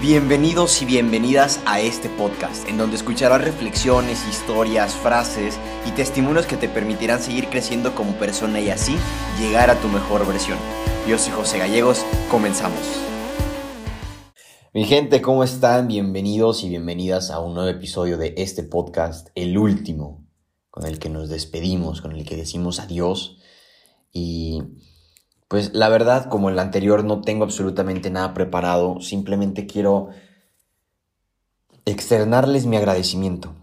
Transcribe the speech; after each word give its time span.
Bienvenidos 0.00 0.80
y 0.80 0.84
bienvenidas 0.84 1.60
a 1.66 1.80
este 1.80 2.08
podcast, 2.08 2.68
en 2.68 2.78
donde 2.78 2.94
escucharás 2.94 3.42
reflexiones, 3.42 4.24
historias, 4.28 4.94
frases 4.94 5.58
y 5.88 5.90
testimonios 5.90 6.46
que 6.46 6.56
te 6.56 6.68
permitirán 6.68 7.20
seguir 7.20 7.48
creciendo 7.48 7.96
como 7.96 8.12
persona 8.12 8.60
y 8.60 8.70
así 8.70 8.94
llegar 9.40 9.70
a 9.70 9.80
tu 9.80 9.88
mejor 9.88 10.24
versión. 10.24 10.56
Yo 11.08 11.18
soy 11.18 11.32
José 11.32 11.58
Gallegos, 11.58 12.04
comenzamos. 12.30 12.78
Mi 14.72 14.84
gente, 14.84 15.20
¿cómo 15.20 15.42
están? 15.42 15.88
Bienvenidos 15.88 16.62
y 16.62 16.68
bienvenidas 16.68 17.32
a 17.32 17.40
un 17.40 17.54
nuevo 17.54 17.68
episodio 17.68 18.18
de 18.18 18.34
este 18.36 18.62
podcast, 18.62 19.30
el 19.34 19.58
último, 19.58 20.24
con 20.70 20.86
el 20.86 21.00
que 21.00 21.08
nos 21.08 21.28
despedimos, 21.28 22.02
con 22.02 22.12
el 22.12 22.24
que 22.24 22.36
decimos 22.36 22.78
adiós. 22.78 23.38
Y 24.12 24.62
pues 25.48 25.72
la 25.72 25.88
verdad, 25.88 26.28
como 26.28 26.50
el 26.50 26.58
anterior, 26.58 27.04
no 27.04 27.22
tengo 27.22 27.44
absolutamente 27.44 28.10
nada 28.10 28.34
preparado. 28.34 29.00
Simplemente 29.00 29.66
quiero 29.66 30.10
externarles 31.86 32.66
mi 32.66 32.76
agradecimiento 32.76 33.54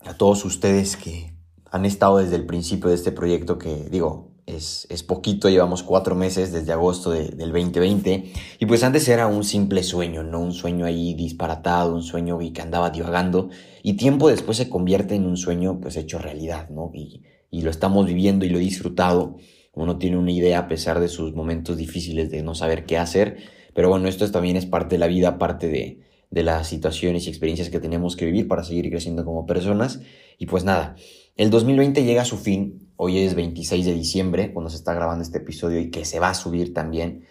a 0.00 0.14
todos 0.14 0.44
ustedes 0.46 0.96
que 0.96 1.36
han 1.70 1.84
estado 1.84 2.18
desde 2.18 2.36
el 2.36 2.46
principio 2.46 2.88
de 2.88 2.94
este 2.94 3.12
proyecto 3.12 3.58
que 3.58 3.74
digo, 3.90 4.32
es, 4.46 4.86
es 4.88 5.02
poquito, 5.02 5.50
llevamos 5.50 5.82
cuatro 5.82 6.14
meses 6.14 6.52
desde 6.52 6.72
agosto 6.72 7.10
del 7.10 7.52
2020 7.52 8.32
y 8.60 8.66
pues 8.66 8.82
antes 8.84 9.06
era 9.08 9.26
un 9.26 9.44
simple 9.44 9.82
sueño, 9.82 10.22
¿no? 10.22 10.40
Un 10.40 10.52
sueño 10.52 10.86
ahí 10.86 11.14
disparatado, 11.14 11.94
un 11.94 12.04
sueño 12.04 12.38
que 12.38 12.62
andaba 12.62 12.90
divagando 12.90 13.50
y 13.82 13.94
tiempo 13.94 14.28
después 14.28 14.56
se 14.56 14.70
convierte 14.70 15.16
en 15.16 15.26
un 15.26 15.36
sueño 15.36 15.78
pues 15.80 15.96
hecho 15.96 16.18
realidad, 16.18 16.70
¿no? 16.70 16.90
Y, 16.94 17.24
y 17.50 17.62
lo 17.62 17.70
estamos 17.70 18.06
viviendo 18.06 18.46
y 18.46 18.48
lo 18.48 18.58
he 18.58 18.62
disfrutado 18.62 19.36
uno 19.76 19.98
tiene 19.98 20.16
una 20.16 20.32
idea 20.32 20.58
a 20.58 20.68
pesar 20.68 21.00
de 21.00 21.08
sus 21.08 21.34
momentos 21.34 21.76
difíciles 21.76 22.30
de 22.30 22.42
no 22.42 22.54
saber 22.54 22.86
qué 22.86 22.96
hacer, 22.96 23.36
pero 23.74 23.90
bueno, 23.90 24.08
esto 24.08 24.28
también 24.30 24.56
es 24.56 24.66
parte 24.66 24.96
de 24.96 24.98
la 24.98 25.06
vida, 25.06 25.38
parte 25.38 25.68
de, 25.68 26.00
de 26.30 26.42
las 26.42 26.66
situaciones 26.66 27.26
y 27.26 27.28
experiencias 27.28 27.68
que 27.68 27.78
tenemos 27.78 28.16
que 28.16 28.24
vivir 28.24 28.48
para 28.48 28.64
seguir 28.64 28.88
creciendo 28.90 29.24
como 29.24 29.46
personas. 29.46 30.00
Y 30.38 30.46
pues 30.46 30.64
nada, 30.64 30.96
el 31.36 31.50
2020 31.50 32.04
llega 32.04 32.22
a 32.22 32.24
su 32.24 32.38
fin, 32.38 32.90
hoy 32.96 33.18
es 33.18 33.34
26 33.34 33.84
de 33.84 33.92
diciembre 33.92 34.52
cuando 34.54 34.70
se 34.70 34.76
está 34.76 34.94
grabando 34.94 35.22
este 35.22 35.38
episodio 35.38 35.78
y 35.78 35.90
que 35.90 36.06
se 36.06 36.20
va 36.20 36.30
a 36.30 36.34
subir 36.34 36.72
también. 36.72 37.26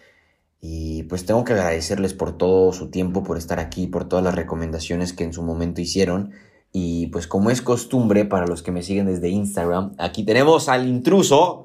Y 0.60 1.02
pues 1.04 1.26
tengo 1.26 1.44
que 1.44 1.52
agradecerles 1.52 2.14
por 2.14 2.38
todo 2.38 2.72
su 2.72 2.90
tiempo, 2.90 3.24
por 3.24 3.38
estar 3.38 3.58
aquí, 3.58 3.88
por 3.88 4.08
todas 4.08 4.24
las 4.24 4.36
recomendaciones 4.36 5.12
que 5.12 5.24
en 5.24 5.32
su 5.32 5.42
momento 5.42 5.80
hicieron. 5.80 6.32
Y 6.78 7.06
pues 7.06 7.26
como 7.26 7.48
es 7.48 7.62
costumbre 7.62 8.26
para 8.26 8.46
los 8.46 8.62
que 8.62 8.70
me 8.70 8.82
siguen 8.82 9.06
desde 9.06 9.30
Instagram, 9.30 9.94
aquí 9.96 10.24
tenemos 10.24 10.68
al 10.68 10.86
intruso, 10.86 11.64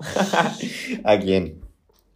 a 1.04 1.20
quien 1.20 1.60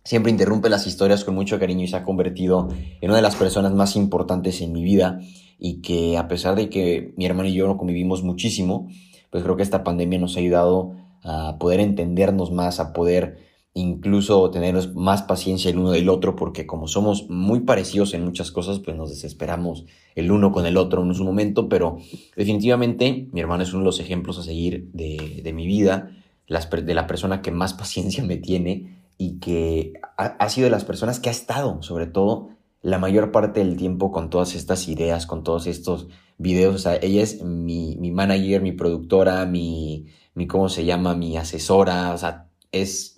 siempre 0.06 0.32
interrumpe 0.32 0.70
las 0.70 0.88
historias 0.88 1.26
con 1.26 1.36
mucho 1.36 1.60
cariño 1.60 1.84
y 1.84 1.90
se 1.90 1.98
ha 1.98 2.06
convertido 2.06 2.70
en 3.02 3.10
una 3.10 3.18
de 3.18 3.22
las 3.22 3.36
personas 3.36 3.74
más 3.74 3.98
importantes 3.98 4.62
en 4.62 4.72
mi 4.72 4.82
vida. 4.82 5.20
Y 5.60 5.82
que 5.82 6.18
a 6.18 6.30
pesar 6.30 6.56
de 6.56 6.70
que 6.70 7.14
mi 7.18 7.26
hermano 7.26 7.50
y 7.50 7.54
yo 7.54 7.68
no 7.68 7.76
convivimos 7.76 8.24
muchísimo, 8.24 8.88
pues 9.30 9.44
creo 9.44 9.58
que 9.58 9.64
esta 9.64 9.84
pandemia 9.84 10.18
nos 10.18 10.38
ha 10.38 10.40
ayudado 10.40 10.94
a 11.22 11.58
poder 11.60 11.82
entendernos 11.82 12.54
más, 12.54 12.80
a 12.80 12.94
poder 12.94 13.45
incluso 13.78 14.50
tener 14.52 14.94
más 14.96 15.24
paciencia 15.24 15.70
el 15.70 15.78
uno 15.78 15.92
del 15.92 16.08
otro, 16.08 16.38
porque 16.38 16.66
como 16.66 16.88
somos 16.88 17.30
muy 17.30 17.60
parecidos 17.60 18.14
en 18.14 18.24
muchas 18.24 18.50
cosas, 18.50 18.80
pues 18.80 18.96
nos 18.96 19.10
desesperamos 19.10 19.86
el 20.16 20.32
uno 20.32 20.54
con 20.54 20.66
el 20.66 20.78
otro 20.78 21.04
en 21.04 21.14
su 21.14 21.26
momento, 21.26 21.68
pero 21.68 21.98
definitivamente 22.38 23.28
mi 23.34 23.42
hermano 23.42 23.64
es 23.64 23.74
uno 23.74 23.82
de 23.82 23.88
los 23.88 24.00
ejemplos 24.00 24.40
a 24.40 24.44
seguir 24.44 24.90
de, 24.94 25.52
mi 25.54 25.68
vida, 25.68 26.10
de 26.48 26.94
la 26.94 27.06
persona 27.06 27.42
que 27.42 27.52
más 27.52 27.74
paciencia 27.76 28.24
me 28.24 28.38
tiene 28.38 29.04
y 29.18 29.40
que 29.40 29.94
ha, 30.18 30.50
sido 30.50 30.66
de 30.66 30.72
las 30.72 30.86
personas 30.86 31.20
que 31.20 31.28
ha 31.28 31.34
estado, 31.34 31.82
sobre 31.82 32.08
todo, 32.08 32.50
la 32.82 32.98
mayor 32.98 33.32
parte 33.32 33.60
del 33.60 33.76
tiempo 33.76 34.12
con 34.12 34.30
todas 34.30 34.56
estas 34.56 34.88
ideas, 34.88 35.26
con 35.26 35.44
todos 35.44 35.68
estos 35.68 36.08
videos. 36.38 36.76
O 36.76 36.78
sea, 36.78 36.96
ella 36.96 37.22
es 37.24 37.44
mi, 37.44 37.98
mi 37.98 38.12
manager, 38.12 38.62
mi 38.62 38.72
productora, 38.72 39.46
mi, 39.46 40.06
mi, 40.34 40.48
¿cómo 40.48 40.70
se 40.70 40.86
llama? 40.86 41.16
Mi 41.16 41.36
asesora, 41.36 42.14
o 42.14 42.18
sea, 42.18 42.50
es 42.72 43.15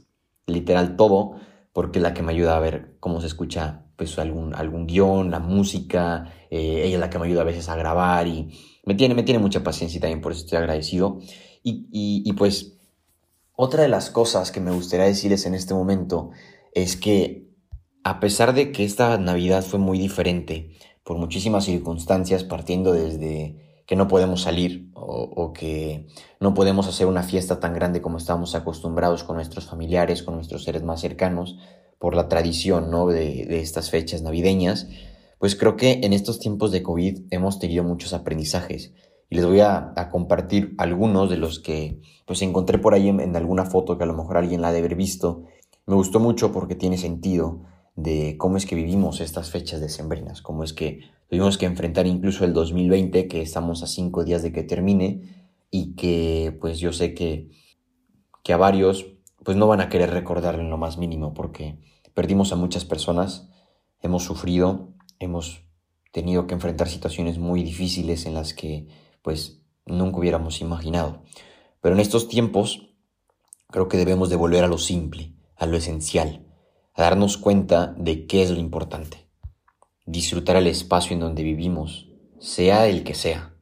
literal 0.47 0.96
todo, 0.96 1.35
porque 1.74 2.00
la 2.00 2.13
que 2.13 2.24
me 2.24 2.31
ayuda 2.31 2.58
a 2.58 2.59
ver 2.59 2.96
cómo 3.00 3.22
se 3.22 3.28
escucha 3.28 3.84
pues 3.97 4.18
algún, 4.19 4.56
algún 4.56 4.88
guion, 4.88 5.31
la 5.31 5.40
música, 5.40 6.31
eh, 6.50 6.84
ella 6.85 6.96
es 6.96 7.00
la 7.00 7.09
que 7.09 7.19
me 7.19 7.25
ayuda 7.25 7.41
a 7.41 7.46
veces 7.46 7.68
a 7.68 7.75
grabar 7.75 8.28
y 8.28 8.50
me 8.85 8.96
tiene, 8.96 9.16
me 9.16 9.24
tiene 9.24 9.40
mucha 9.40 9.63
paciencia 9.63 9.97
y 9.97 10.02
también 10.02 10.22
por 10.22 10.31
eso 10.31 10.41
estoy 10.41 10.58
agradecido. 10.59 11.19
Y, 11.63 11.88
y, 11.91 12.31
pues 12.34 12.78
otra 13.52 13.84
de 13.84 13.90
las 13.90 14.09
cosas 14.09 14.52
que 14.52 14.62
me 14.62 14.72
gustaría 14.72 15.06
decirles 15.06 15.46
en 15.46 15.53
este 15.53 15.74
momento 15.74 16.30
es 16.74 16.96
que 16.96 17.50
a 18.06 18.22
pesar 18.22 18.53
de 18.53 18.72
que 18.72 18.85
esta 18.85 19.18
Navidad 19.18 19.66
fue 19.66 19.79
muy 19.79 20.00
diferente 20.00 20.78
por 21.03 21.18
muchísimas 21.18 21.66
circunstancias, 21.66 22.46
partiendo 22.46 22.94
desde 22.94 23.66
que 23.87 23.95
no 23.95 24.07
podemos 24.07 24.41
salir 24.43 24.91
o, 24.93 25.53
que 25.53 26.07
no 26.39 26.53
podemos 26.53 26.87
hacer 26.87 27.07
una 27.07 27.23
fiesta 27.23 27.59
tan 27.59 27.73
grande 27.73 28.01
como 28.01 28.17
estábamos 28.17 28.53
acostumbrados 28.53 29.23
con 29.23 29.37
nuestros 29.37 29.65
familiares, 29.65 30.21
con 30.23 30.35
nuestros 30.35 30.65
seres 30.65 30.83
más 30.83 30.99
cercanos, 30.99 31.57
por 31.97 32.13
la 32.13 32.27
tradición 32.27 32.91
¿no? 32.91 33.07
de, 33.07 33.45
de 33.45 33.61
estas 33.61 33.89
fechas 33.89 34.21
navideñas, 34.21 34.87
pues 35.39 35.55
creo 35.55 35.77
que 35.77 36.01
en 36.03 36.11
estos 36.13 36.39
tiempos 36.39 36.71
de 36.71 36.83
COVID 36.83 37.27
hemos 37.31 37.59
tenido 37.59 37.83
muchos 37.85 38.13
aprendizajes 38.13 38.93
y 39.29 39.35
les 39.35 39.45
voy 39.45 39.61
a, 39.61 39.93
compartir 40.11 40.75
algunos 40.77 41.29
de 41.29 41.37
los 41.37 41.59
que 41.59 42.01
pues 42.25 42.41
encontré 42.41 42.77
por 42.79 42.93
ahí 42.93 43.07
en, 43.07 43.19
en, 43.19 43.35
alguna 43.35 43.65
foto 43.65 43.97
que 43.97 44.03
a 44.03 44.07
lo 44.07 44.15
mejor 44.15 44.37
alguien 44.37 44.61
la 44.61 44.69
ha 44.69 44.71
de 44.71 44.79
haber 44.79 44.95
visto. 44.95 45.43
Me 45.85 45.95
gustó 45.95 46.19
mucho 46.19 46.51
porque 46.51 46.75
tiene 46.75 46.97
sentido 46.97 47.63
de 47.97 48.38
cómo 48.38 48.56
es 48.56 48.66
que 48.66 48.75
vivimos 48.75 49.19
estas 49.19 49.52
fechas 49.52 49.81
decembrinas, 49.81 50.41
cómo 50.41 50.63
es 50.63 50.72
que 50.72 51.02
Tuvimos 51.30 51.58
que 51.58 51.66
enfrentar 51.66 52.08
incluso 52.08 52.46
el 52.46 52.53
2020, 52.53 53.28
que 53.28 53.41
estamos 53.41 53.84
a 53.84 53.88
cinco 53.88 54.24
días 54.24 54.44
de 54.44 54.53
que 54.53 54.63
termine 54.63 55.50
y 55.69 55.96
que 55.96 56.58
pues 56.62 56.80
yo 56.80 56.94
sé 56.94 57.13
que, 57.13 57.50
que 58.44 58.53
a 58.53 58.58
varios 58.58 59.08
pues 59.44 59.58
no 59.58 59.68
van 59.68 59.81
a 59.81 59.90
querer 59.90 60.12
recordarlo 60.12 60.62
en 60.62 60.69
lo 60.69 60.78
más 60.78 60.97
mínimo 60.97 61.34
porque 61.34 61.80
perdimos 62.13 62.53
a 62.53 62.56
muchas 62.56 62.85
personas, 62.85 63.50
hemos 64.02 64.24
sufrido, 64.24 64.94
hemos 65.19 65.64
tenido 66.14 66.47
que 66.47 66.53
enfrentar 66.53 66.88
situaciones 66.88 67.38
muy 67.40 67.62
difíciles 67.62 68.25
en 68.25 68.34
las 68.34 68.53
que 68.53 68.88
pues 69.22 69.62
nunca 69.85 70.18
hubiéramos 70.18 70.62
imaginado. 70.62 71.24
Pero 71.81 71.96
en 71.96 72.02
estos 72.02 72.29
tiempos 72.29 72.90
creo 73.69 73.90
que 73.90 73.97
debemos 73.97 74.29
de 74.29 74.38
volver 74.38 74.64
a 74.64 74.68
lo 74.68 74.78
simple, 74.78 75.34
a 75.58 75.66
lo 75.66 75.75
esencial, 75.75 76.47
a 76.97 77.03
darnos 77.03 77.38
cuenta 77.38 77.94
de 77.96 78.25
qué 78.25 78.41
es 78.41 78.50
lo 78.50 78.59
importante. 78.59 79.30
Disfrutar 80.08 80.56
el 80.56 80.66
espacio 80.66 81.13
en 81.13 81.19
donde 81.19 81.44
vivimos, 81.44 82.09
sea 82.40 82.88
el 82.88 83.03
que 83.03 83.13
sea, 83.13 83.53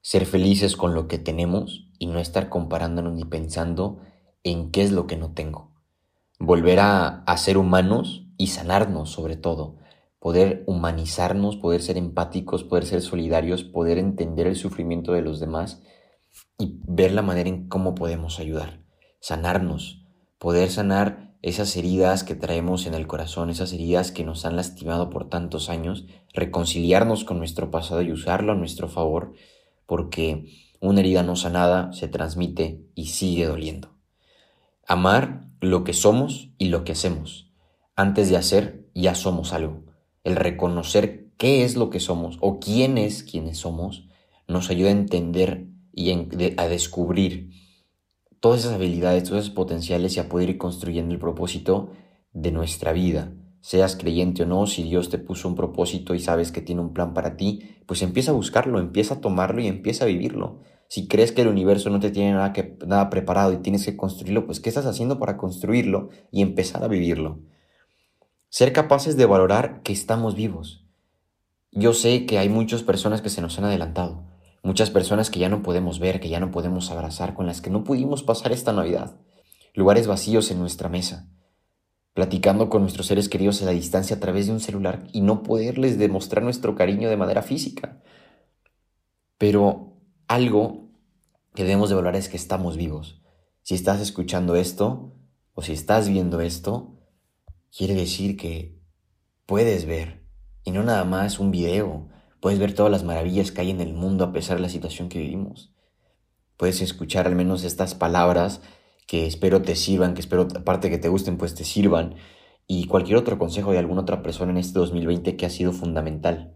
ser 0.00 0.26
felices 0.26 0.76
con 0.76 0.94
lo 0.94 1.08
que 1.08 1.18
tenemos 1.18 1.90
y 1.98 2.06
no 2.06 2.20
estar 2.20 2.48
comparándonos 2.48 3.14
ni 3.14 3.24
pensando 3.24 3.98
en 4.44 4.70
qué 4.70 4.82
es 4.82 4.92
lo 4.92 5.08
que 5.08 5.16
no 5.16 5.32
tengo. 5.32 5.72
Volver 6.38 6.78
a, 6.78 7.24
ser 7.36 7.58
humanos 7.58 8.28
y 8.36 8.46
sanarnos 8.46 9.10
sobre 9.10 9.34
todo, 9.34 9.78
poder 10.20 10.62
humanizarnos, 10.68 11.56
poder 11.56 11.82
ser 11.82 11.96
empáticos, 11.96 12.62
poder 12.62 12.86
ser 12.86 13.02
solidarios, 13.02 13.64
poder 13.64 13.98
entender 13.98 14.46
el 14.46 14.54
sufrimiento 14.54 15.12
de 15.12 15.22
los 15.22 15.40
demás 15.40 15.82
y 16.58 16.78
ver 16.86 17.10
la 17.10 17.22
manera 17.22 17.48
en 17.48 17.68
cómo 17.68 17.96
podemos 17.96 18.38
ayudar, 18.38 18.78
sanarnos, 19.18 20.06
poder 20.38 20.70
sanar 20.70 21.27
esas 21.42 21.76
heridas 21.76 22.24
que 22.24 22.34
traemos 22.34 22.86
en 22.86 22.94
el 22.94 23.06
corazón, 23.06 23.50
esas 23.50 23.72
heridas 23.72 24.10
que 24.10 24.24
nos 24.24 24.44
han 24.44 24.56
lastimado 24.56 25.10
por 25.10 25.28
tantos 25.28 25.68
años, 25.68 26.06
reconciliarnos 26.34 27.24
con 27.24 27.38
nuestro 27.38 27.70
pasado 27.70 28.02
y 28.02 28.12
usarlo 28.12 28.52
a 28.52 28.56
nuestro 28.56 28.88
favor, 28.88 29.34
porque 29.86 30.46
una 30.80 31.00
herida 31.00 31.22
no 31.22 31.36
sanada 31.36 31.92
se 31.92 32.08
transmite 32.08 32.82
y 32.94 33.06
sigue 33.06 33.46
doliendo. 33.46 33.94
Amar 34.86 35.48
lo 35.60 35.84
que 35.84 35.92
somos 35.92 36.50
y 36.58 36.68
lo 36.68 36.84
que 36.84 36.92
hacemos. 36.92 37.50
Antes 37.94 38.30
de 38.30 38.36
hacer, 38.36 38.86
ya 38.94 39.14
somos 39.14 39.52
algo. 39.52 39.82
El 40.24 40.36
reconocer 40.36 41.28
qué 41.36 41.64
es 41.64 41.76
lo 41.76 41.90
que 41.90 42.00
somos 42.00 42.36
o 42.40 42.58
quién 42.58 42.98
es 42.98 43.22
quienes 43.22 43.58
somos 43.58 44.08
nos 44.46 44.70
ayuda 44.70 44.88
a 44.88 44.92
entender 44.92 45.66
y 45.92 46.12
a 46.56 46.68
descubrir 46.68 47.50
todas 48.40 48.60
esas 48.60 48.74
habilidades, 48.74 49.24
todos 49.24 49.44
esos 49.44 49.54
potenciales 49.54 50.16
y 50.16 50.20
a 50.20 50.28
poder 50.28 50.50
ir 50.50 50.58
construyendo 50.58 51.14
el 51.14 51.20
propósito 51.20 51.90
de 52.32 52.52
nuestra 52.52 52.92
vida. 52.92 53.32
Seas 53.60 53.96
creyente 53.96 54.44
o 54.44 54.46
no, 54.46 54.66
si 54.66 54.84
Dios 54.84 55.10
te 55.10 55.18
puso 55.18 55.48
un 55.48 55.56
propósito 55.56 56.14
y 56.14 56.20
sabes 56.20 56.52
que 56.52 56.60
tiene 56.60 56.80
un 56.80 56.92
plan 56.92 57.12
para 57.12 57.36
ti, 57.36 57.76
pues 57.86 58.02
empieza 58.02 58.30
a 58.30 58.34
buscarlo, 58.34 58.78
empieza 58.78 59.14
a 59.14 59.20
tomarlo 59.20 59.60
y 59.60 59.66
empieza 59.66 60.04
a 60.04 60.08
vivirlo. 60.08 60.60
Si 60.88 61.08
crees 61.08 61.32
que 61.32 61.42
el 61.42 61.48
universo 61.48 61.90
no 61.90 62.00
te 62.00 62.10
tiene 62.10 62.32
nada, 62.32 62.52
nada 62.86 63.10
preparado 63.10 63.52
y 63.52 63.58
tienes 63.58 63.84
que 63.84 63.96
construirlo, 63.96 64.46
pues 64.46 64.60
¿qué 64.60 64.68
estás 64.70 64.86
haciendo 64.86 65.18
para 65.18 65.36
construirlo 65.36 66.08
y 66.30 66.40
empezar 66.40 66.82
a 66.82 66.88
vivirlo? 66.88 67.40
Ser 68.48 68.72
capaces 68.72 69.16
de 69.16 69.26
valorar 69.26 69.82
que 69.82 69.92
estamos 69.92 70.34
vivos. 70.34 70.86
Yo 71.72 71.92
sé 71.92 72.24
que 72.24 72.38
hay 72.38 72.48
muchas 72.48 72.82
personas 72.82 73.20
que 73.20 73.28
se 73.28 73.42
nos 73.42 73.58
han 73.58 73.64
adelantado 73.64 74.27
Muchas 74.68 74.90
personas 74.90 75.30
que 75.30 75.38
ya 75.38 75.48
no 75.48 75.62
podemos 75.62 75.98
ver, 75.98 76.20
que 76.20 76.28
ya 76.28 76.40
no 76.40 76.50
podemos 76.50 76.90
abrazar, 76.90 77.32
con 77.32 77.46
las 77.46 77.62
que 77.62 77.70
no 77.70 77.84
pudimos 77.84 78.22
pasar 78.22 78.52
esta 78.52 78.70
Navidad. 78.70 79.18
Lugares 79.72 80.06
vacíos 80.06 80.50
en 80.50 80.58
nuestra 80.58 80.90
mesa. 80.90 81.26
platicando 82.12 82.68
con 82.68 82.82
nuestros 82.82 83.06
seres 83.06 83.30
queridos 83.30 83.62
a 83.62 83.64
la 83.64 83.70
distancia 83.70 84.16
a 84.16 84.20
través 84.20 84.46
de 84.46 84.52
un 84.52 84.60
celular 84.60 85.06
y 85.10 85.22
no 85.22 85.42
poderles 85.42 85.98
demostrar 85.98 86.44
nuestro 86.44 86.74
cariño 86.74 87.08
de 87.08 87.16
manera 87.16 87.40
física. 87.40 88.02
Pero 89.38 89.96
algo 90.26 90.90
que 91.54 91.62
debemos 91.62 91.88
de 91.88 91.94
valorar 91.94 92.16
es 92.16 92.28
que 92.28 92.36
estamos 92.36 92.76
vivos. 92.76 93.22
Si 93.62 93.74
estás 93.74 94.02
escuchando 94.02 94.54
esto 94.54 95.14
o 95.54 95.62
si 95.62 95.72
estás 95.72 96.10
viendo 96.10 96.42
esto, 96.42 96.98
quiere 97.74 97.94
decir 97.94 98.36
que 98.36 98.78
puedes 99.46 99.86
ver, 99.86 100.26
y 100.62 100.72
no 100.72 100.82
nada 100.82 101.04
más 101.04 101.38
un 101.38 101.50
video, 101.50 102.10
puedes 102.40 102.58
ver 102.58 102.74
todas 102.74 102.92
las 102.92 103.04
maravillas 103.04 103.52
que 103.52 103.60
hay 103.60 103.70
en 103.70 103.80
el 103.80 103.94
mundo 103.94 104.24
a 104.24 104.32
pesar 104.32 104.56
de 104.56 104.62
la 104.62 104.68
situación 104.68 105.08
que 105.08 105.18
vivimos. 105.18 105.72
Puedes 106.56 106.80
escuchar 106.80 107.26
al 107.26 107.36
menos 107.36 107.64
estas 107.64 107.94
palabras 107.94 108.60
que 109.06 109.26
espero 109.26 109.62
te 109.62 109.76
sirvan, 109.76 110.14
que 110.14 110.20
espero 110.20 110.48
aparte 110.54 110.90
que 110.90 110.98
te 110.98 111.08
gusten, 111.08 111.38
pues 111.38 111.54
te 111.54 111.64
sirvan, 111.64 112.16
y 112.66 112.86
cualquier 112.86 113.16
otro 113.16 113.38
consejo 113.38 113.72
de 113.72 113.78
alguna 113.78 114.02
otra 114.02 114.22
persona 114.22 114.52
en 114.52 114.58
este 114.58 114.78
2020 114.78 115.36
que 115.36 115.46
ha 115.46 115.50
sido 115.50 115.72
fundamental. 115.72 116.54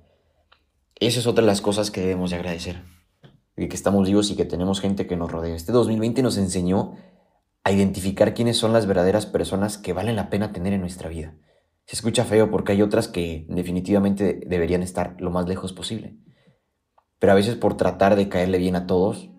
Esa 1.01 1.21
es 1.21 1.27
otra 1.27 1.43
de 1.43 1.47
las 1.47 1.63
cosas 1.63 1.91
que 1.91 2.03
debemos 2.03 2.31
de 2.31 2.37
agradecer, 2.37 2.83
de 3.57 3.69
que 3.69 3.75
estamos 3.75 4.07
vivos 4.07 4.31
y 4.31 4.37
que 4.37 4.45
tenemos 4.45 4.81
gente 4.81 5.07
que 5.07 5.17
nos 5.17 5.33
rodea. 5.33 5.57
Este 5.57 5.73
2020 5.73 6.23
nos 6.23 6.37
enseñó 6.37 6.97
a 7.65 7.73
identificar 7.73 8.35
quiénes 8.35 8.59
son 8.59 8.73
las 8.73 8.87
verdaderas 8.87 9.25
personas 9.25 9.79
que 9.79 9.95
valen 9.95 10.17
la 10.17 10.29
pena 10.29 10.53
tener 10.53 10.75
en 10.75 10.81
nuestra 10.81 11.09
vida. 11.09 11.35
Se 11.87 11.97
escucha 11.97 12.25
feo 12.25 12.51
porque 12.51 12.73
hay 12.73 12.83
otras 12.83 13.09
que 13.09 13.47
definitivamente 13.49 14.41
deberían 14.47 14.83
estar 14.83 15.17
lo 15.21 15.31
más 15.31 15.49
lejos 15.49 15.73
posible. 15.73 16.17
Pero 17.19 17.33
a 17.33 17.37
veces 17.37 17.57
por 17.57 17.77
tratar 17.77 18.17
de 18.17 18.29
caerle 18.29 18.59
bien 18.59 18.77
a 18.77 18.87
todos, 18.87 19.31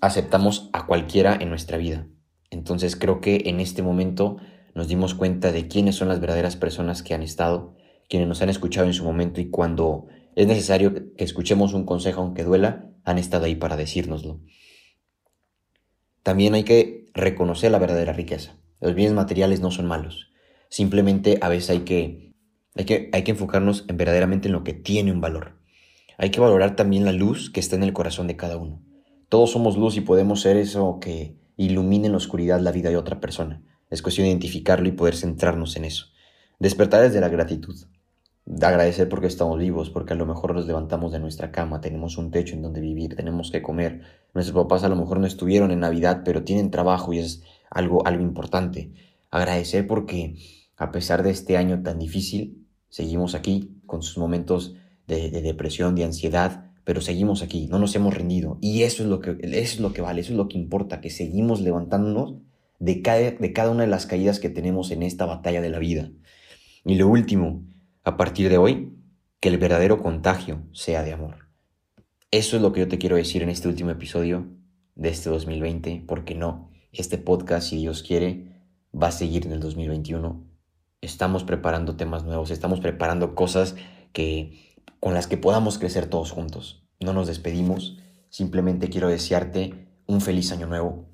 aceptamos 0.00 0.70
a 0.72 0.86
cualquiera 0.86 1.36
en 1.38 1.50
nuestra 1.50 1.76
vida. 1.78 2.06
Entonces 2.50 2.96
creo 2.96 3.20
que 3.20 3.42
en 3.46 3.60
este 3.60 3.82
momento 3.82 4.38
nos 4.74 4.88
dimos 4.88 5.14
cuenta 5.14 5.52
de 5.52 5.68
quiénes 5.68 5.96
son 5.96 6.08
las 6.08 6.20
verdaderas 6.20 6.56
personas 6.56 7.02
que 7.02 7.14
han 7.14 7.22
estado, 7.22 7.76
quienes 8.08 8.28
nos 8.28 8.42
han 8.42 8.48
escuchado 8.48 8.86
en 8.86 8.94
su 8.94 9.04
momento 9.04 9.40
y 9.40 9.50
cuando 9.50 10.06
es 10.36 10.46
necesario 10.46 10.94
que 10.94 11.24
escuchemos 11.24 11.74
un 11.74 11.84
consejo 11.84 12.22
aunque 12.22 12.44
duela, 12.44 12.90
han 13.04 13.18
estado 13.18 13.46
ahí 13.46 13.54
para 13.54 13.76
decírnoslo. 13.76 14.40
También 16.22 16.54
hay 16.54 16.64
que 16.64 17.10
reconocer 17.14 17.70
la 17.70 17.78
verdadera 17.78 18.12
riqueza. 18.12 18.56
Los 18.80 18.94
bienes 18.94 19.14
materiales 19.14 19.60
no 19.60 19.70
son 19.70 19.86
malos. 19.86 20.29
Simplemente 20.70 21.38
a 21.42 21.48
veces 21.48 21.70
hay 21.70 21.80
que, 21.80 22.32
hay 22.76 22.84
que, 22.84 23.10
hay 23.12 23.24
que 23.24 23.32
enfocarnos 23.32 23.84
en 23.88 23.96
verdaderamente 23.96 24.48
en 24.48 24.52
lo 24.52 24.64
que 24.64 24.72
tiene 24.72 25.12
un 25.12 25.20
valor. 25.20 25.58
Hay 26.16 26.30
que 26.30 26.40
valorar 26.40 26.76
también 26.76 27.04
la 27.04 27.12
luz 27.12 27.50
que 27.50 27.58
está 27.58 27.74
en 27.74 27.82
el 27.82 27.92
corazón 27.92 28.28
de 28.28 28.36
cada 28.36 28.56
uno. 28.56 28.80
Todos 29.28 29.50
somos 29.50 29.76
luz 29.76 29.96
y 29.96 30.00
podemos 30.00 30.40
ser 30.40 30.56
eso 30.56 30.98
que 31.00 31.36
ilumine 31.56 32.06
en 32.06 32.12
la 32.12 32.18
oscuridad 32.18 32.60
la 32.60 32.72
vida 32.72 32.88
de 32.88 32.96
otra 32.96 33.20
persona. 33.20 33.62
Es 33.90 34.00
cuestión 34.00 34.24
de 34.24 34.30
identificarlo 34.30 34.88
y 34.88 34.92
poder 34.92 35.16
centrarnos 35.16 35.76
en 35.76 35.84
eso. 35.84 36.06
Despertar 36.60 37.02
desde 37.02 37.20
la 37.20 37.28
gratitud. 37.28 37.74
De 38.46 38.66
agradecer 38.66 39.08
porque 39.08 39.26
estamos 39.26 39.58
vivos, 39.58 39.90
porque 39.90 40.12
a 40.12 40.16
lo 40.16 40.24
mejor 40.24 40.54
nos 40.54 40.66
levantamos 40.66 41.10
de 41.10 41.18
nuestra 41.18 41.50
cama, 41.50 41.80
tenemos 41.80 42.16
un 42.16 42.30
techo 42.30 42.54
en 42.54 42.62
donde 42.62 42.80
vivir, 42.80 43.16
tenemos 43.16 43.50
que 43.50 43.62
comer. 43.62 44.02
Nuestros 44.34 44.62
papás 44.62 44.84
a 44.84 44.88
lo 44.88 44.96
mejor 44.96 45.18
no 45.18 45.26
estuvieron 45.26 45.72
en 45.72 45.80
Navidad, 45.80 46.22
pero 46.24 46.44
tienen 46.44 46.70
trabajo 46.70 47.12
y 47.12 47.18
es 47.18 47.42
algo, 47.70 48.06
algo 48.06 48.22
importante. 48.22 48.92
Agradecer 49.30 49.86
porque 49.86 50.36
a 50.80 50.92
pesar 50.92 51.22
de 51.22 51.30
este 51.30 51.58
año 51.58 51.82
tan 51.82 51.98
difícil, 51.98 52.66
seguimos 52.88 53.34
aquí 53.34 53.76
con 53.84 54.02
sus 54.02 54.16
momentos 54.16 54.76
de, 55.06 55.30
de 55.30 55.42
depresión, 55.42 55.94
de 55.94 56.04
ansiedad, 56.04 56.72
pero 56.84 57.02
seguimos 57.02 57.42
aquí, 57.42 57.66
no 57.66 57.78
nos 57.78 57.94
hemos 57.96 58.14
rendido. 58.14 58.56
Y 58.62 58.82
eso 58.84 59.02
es 59.02 59.10
lo 59.10 59.20
que, 59.20 59.36
es 59.42 59.78
lo 59.78 59.92
que 59.92 60.00
vale, 60.00 60.22
eso 60.22 60.32
es 60.32 60.38
lo 60.38 60.48
que 60.48 60.56
importa, 60.56 61.02
que 61.02 61.10
seguimos 61.10 61.60
levantándonos 61.60 62.36
de 62.78 63.02
cada, 63.02 63.30
de 63.30 63.52
cada 63.52 63.70
una 63.70 63.82
de 63.82 63.90
las 63.90 64.06
caídas 64.06 64.40
que 64.40 64.48
tenemos 64.48 64.90
en 64.90 65.02
esta 65.02 65.26
batalla 65.26 65.60
de 65.60 65.68
la 65.68 65.78
vida. 65.78 66.12
Y 66.86 66.94
lo 66.94 67.08
último, 67.08 67.62
a 68.02 68.16
partir 68.16 68.48
de 68.48 68.56
hoy, 68.56 68.94
que 69.38 69.50
el 69.50 69.58
verdadero 69.58 70.02
contagio 70.02 70.62
sea 70.72 71.02
de 71.02 71.12
amor. 71.12 71.50
Eso 72.30 72.56
es 72.56 72.62
lo 72.62 72.72
que 72.72 72.80
yo 72.80 72.88
te 72.88 72.96
quiero 72.96 73.16
decir 73.16 73.42
en 73.42 73.50
este 73.50 73.68
último 73.68 73.90
episodio 73.90 74.48
de 74.94 75.10
este 75.10 75.28
2020, 75.28 76.04
porque 76.08 76.34
no, 76.34 76.70
este 76.90 77.18
podcast, 77.18 77.68
si 77.68 77.76
Dios 77.76 78.02
quiere, 78.02 78.62
va 78.94 79.08
a 79.08 79.12
seguir 79.12 79.44
en 79.44 79.52
el 79.52 79.60
2021. 79.60 80.49
Estamos 81.02 81.44
preparando 81.44 81.96
temas 81.96 82.24
nuevos, 82.24 82.50
estamos 82.50 82.80
preparando 82.80 83.34
cosas 83.34 83.74
que 84.12 84.76
con 85.00 85.14
las 85.14 85.26
que 85.26 85.38
podamos 85.38 85.78
crecer 85.78 86.06
todos 86.06 86.30
juntos. 86.30 86.86
No 87.00 87.14
nos 87.14 87.26
despedimos, 87.26 87.96
simplemente 88.28 88.90
quiero 88.90 89.08
desearte 89.08 89.88
un 90.06 90.20
feliz 90.20 90.52
año 90.52 90.66
nuevo, 90.66 91.08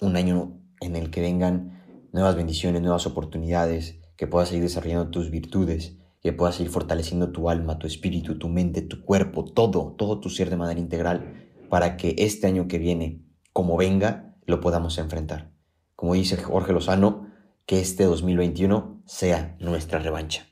un 0.00 0.16
año 0.16 0.60
en 0.80 0.96
el 0.96 1.10
que 1.10 1.20
vengan 1.20 1.80
nuevas 2.12 2.34
bendiciones, 2.34 2.82
nuevas 2.82 3.06
oportunidades, 3.06 4.00
que 4.16 4.26
puedas 4.26 4.48
seguir 4.48 4.64
desarrollando 4.64 5.10
tus 5.10 5.30
virtudes, 5.30 5.96
que 6.20 6.32
puedas 6.32 6.56
seguir 6.56 6.72
fortaleciendo 6.72 7.30
tu 7.30 7.48
alma, 7.48 7.78
tu 7.78 7.86
espíritu, 7.86 8.36
tu 8.36 8.48
mente, 8.48 8.82
tu 8.82 9.04
cuerpo, 9.04 9.44
todo, 9.44 9.94
todo 9.96 10.18
tu 10.18 10.28
ser 10.28 10.50
de 10.50 10.56
manera 10.56 10.80
integral, 10.80 11.52
para 11.70 11.96
que 11.96 12.16
este 12.18 12.48
año 12.48 12.66
que 12.66 12.78
viene, 12.78 13.22
como 13.52 13.76
venga, 13.76 14.34
lo 14.44 14.60
podamos 14.60 14.98
enfrentar. 14.98 15.52
Como 15.94 16.14
dice 16.14 16.36
Jorge 16.36 16.72
Lozano, 16.72 17.28
que 17.64 17.78
este 17.78 18.04
2021 18.04 18.93
sea 19.06 19.56
nuestra 19.60 19.98
revancha. 19.98 20.46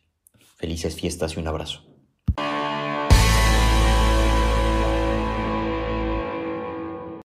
Felices 0.56 0.94
fiestas 0.94 1.36
y 1.36 1.40
un 1.40 1.48
abrazo. 1.48 1.91